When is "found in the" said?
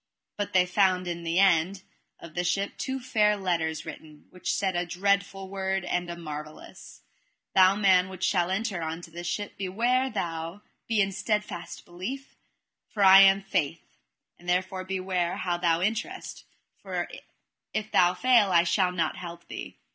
0.65-1.37